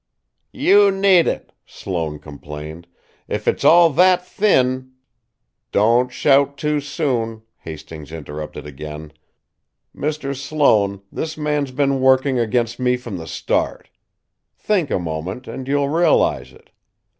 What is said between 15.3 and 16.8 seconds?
and you'll realize it.